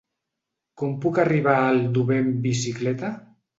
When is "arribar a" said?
1.25-1.69